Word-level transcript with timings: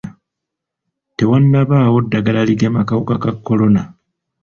Tewannabaawo 1.15 1.97
ddagala 2.05 2.41
ligema 2.49 2.81
kawuka 2.89 3.15
ka 3.23 3.31
kolona 3.45 3.81